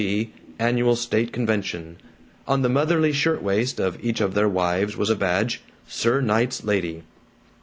B., 0.01 0.31
Annual 0.57 0.95
State 0.95 1.31
Convention." 1.31 1.97
On 2.47 2.63
the 2.63 2.69
motherly 2.69 3.11
shirtwaist 3.13 3.79
of 3.79 4.03
each 4.03 4.19
of 4.19 4.33
their 4.33 4.49
wives 4.49 4.97
was 4.97 5.11
a 5.11 5.15
badge 5.15 5.61
"Sir 5.87 6.21
Knight's 6.21 6.63
Lady." 6.63 7.03